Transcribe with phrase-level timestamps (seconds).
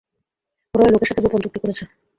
[0.73, 1.83] ওরা এই লোকের সাথে গোপন চুক্তি করেছে।